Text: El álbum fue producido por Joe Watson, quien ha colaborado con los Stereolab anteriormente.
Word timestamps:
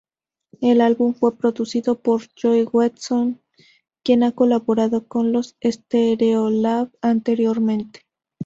El 0.61 0.81
álbum 0.81 1.13
fue 1.13 1.37
producido 1.37 1.93
por 1.99 2.23
Joe 2.35 2.63
Watson, 2.63 3.39
quien 4.03 4.23
ha 4.23 4.31
colaborado 4.31 5.05
con 5.07 5.31
los 5.31 5.55
Stereolab 5.63 6.89
anteriormente. 7.03 8.07